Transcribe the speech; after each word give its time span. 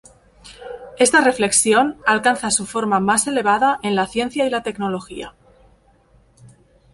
Esta 1.05 1.19
reflexión 1.21 1.97
alcanza 2.07 2.49
su 2.49 2.65
forma 2.65 2.99
más 2.99 3.27
elevada 3.27 3.79
en 3.83 3.95
la 3.95 4.07
ciencia 4.07 4.47
y 4.47 4.49
la 4.49 4.63
tecnología. 4.63 5.35